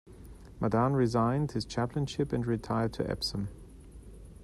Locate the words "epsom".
3.07-3.49